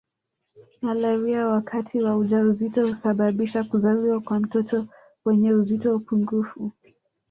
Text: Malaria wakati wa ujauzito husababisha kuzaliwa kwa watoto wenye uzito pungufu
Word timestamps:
Malaria 0.81 1.47
wakati 1.47 2.01
wa 2.01 2.17
ujauzito 2.17 2.87
husababisha 2.87 3.63
kuzaliwa 3.63 4.19
kwa 4.21 4.37
watoto 4.37 4.87
wenye 5.25 5.53
uzito 5.53 5.99
pungufu 5.99 6.71